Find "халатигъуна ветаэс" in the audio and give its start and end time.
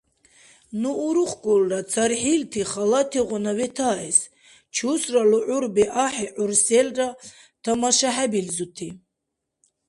2.71-4.19